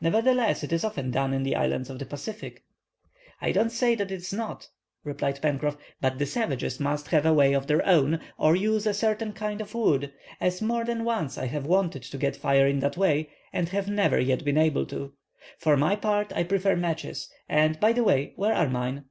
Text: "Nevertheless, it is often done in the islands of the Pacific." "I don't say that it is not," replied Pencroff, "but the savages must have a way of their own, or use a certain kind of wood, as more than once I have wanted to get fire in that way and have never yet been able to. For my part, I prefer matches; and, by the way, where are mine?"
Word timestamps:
"Nevertheless, 0.00 0.62
it 0.62 0.72
is 0.72 0.84
often 0.84 1.10
done 1.10 1.32
in 1.32 1.42
the 1.42 1.56
islands 1.56 1.90
of 1.90 1.98
the 1.98 2.06
Pacific." 2.06 2.62
"I 3.40 3.50
don't 3.50 3.72
say 3.72 3.96
that 3.96 4.12
it 4.12 4.18
is 4.18 4.32
not," 4.32 4.68
replied 5.02 5.42
Pencroff, 5.42 5.76
"but 6.00 6.16
the 6.20 6.26
savages 6.26 6.78
must 6.78 7.08
have 7.08 7.26
a 7.26 7.34
way 7.34 7.54
of 7.54 7.66
their 7.66 7.84
own, 7.84 8.20
or 8.38 8.54
use 8.54 8.86
a 8.86 8.94
certain 8.94 9.32
kind 9.32 9.60
of 9.60 9.74
wood, 9.74 10.12
as 10.40 10.62
more 10.62 10.84
than 10.84 11.02
once 11.02 11.36
I 11.36 11.46
have 11.46 11.66
wanted 11.66 12.04
to 12.04 12.18
get 12.18 12.36
fire 12.36 12.68
in 12.68 12.78
that 12.78 12.96
way 12.96 13.30
and 13.52 13.68
have 13.70 13.88
never 13.88 14.20
yet 14.20 14.44
been 14.44 14.58
able 14.58 14.86
to. 14.86 15.12
For 15.58 15.76
my 15.76 15.96
part, 15.96 16.32
I 16.36 16.44
prefer 16.44 16.76
matches; 16.76 17.28
and, 17.48 17.80
by 17.80 17.92
the 17.94 18.04
way, 18.04 18.32
where 18.36 18.54
are 18.54 18.68
mine?" 18.68 19.06